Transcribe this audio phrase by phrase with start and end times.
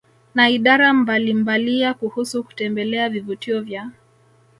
[0.35, 3.91] na idara mbalimbalia kuhusu kutembelea vivutio vya